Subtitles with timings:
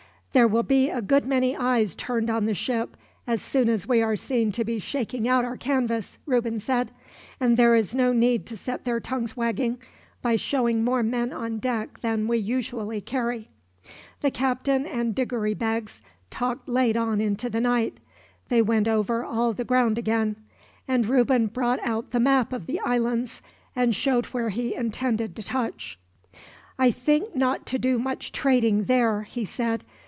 [0.33, 2.95] "There will be a good many eyes turned on the ship,
[3.27, 6.89] as soon as we are seen to be shaking out our canvas," Reuben said;
[7.41, 9.77] "and there is no need to set their tongues wagging,
[10.21, 13.49] by showing more men on deck than we usually carry."
[14.21, 17.97] The captain and Diggory Beggs talked late on into the night.
[18.47, 20.37] They went over all the ground again;
[20.87, 23.41] and Reuben brought out the map of the islands,
[23.75, 25.99] and showed where he intended to touch.
[26.79, 29.83] "I think not to do much trading there," he said.